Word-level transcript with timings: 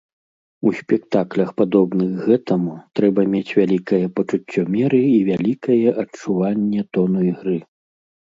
У 0.67 0.71
спектаклях, 0.77 1.49
падобных 1.59 2.15
гэтаму, 2.29 2.73
трэба 3.01 3.25
мець 3.33 3.53
вялікае 3.59 4.01
пачуццё 4.17 4.61
меры 4.77 5.03
і 5.11 5.19
вялікае 5.29 5.87
адчуванне 6.07 6.81
тону 6.95 7.19
ігры. 7.31 7.57